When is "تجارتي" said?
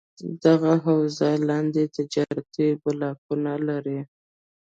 1.97-2.67